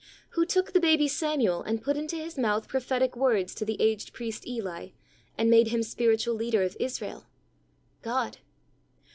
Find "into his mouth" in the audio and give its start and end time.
1.95-2.67